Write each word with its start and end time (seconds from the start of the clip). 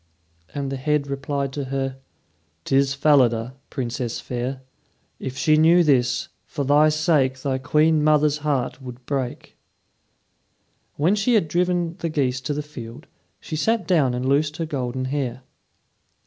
And 0.55 0.71
the 0.71 0.77
head 0.77 1.05
replied 1.05 1.53
to 1.53 1.65
her: 1.65 1.97
"'Tis 2.65 2.95
Falada, 2.95 3.53
Princess 3.69 4.19
fair. 4.19 4.63
If 5.19 5.37
she 5.37 5.57
knew 5.57 5.83
this, 5.83 6.27
for 6.47 6.63
thy 6.63 6.89
sake 6.89 7.37
Thy 7.39 7.59
queen 7.59 8.03
mother's 8.03 8.39
heart 8.39 8.81
would 8.81 9.05
break." 9.05 9.59
When 10.95 11.13
she 11.13 11.35
had 11.35 11.47
driven 11.47 11.97
the 11.99 12.09
geese 12.09 12.41
to 12.41 12.53
the 12.55 12.63
field, 12.63 13.05
she 13.39 13.55
sat 13.55 13.85
down 13.87 14.15
and 14.15 14.25
loosed 14.27 14.57
her 14.57 14.65
golden 14.65 15.05
hair. 15.05 15.43